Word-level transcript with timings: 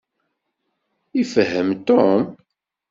Ifehhem 1.21 1.69
Tom. 1.85 2.19